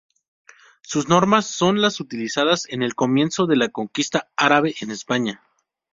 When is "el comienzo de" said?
2.81-3.55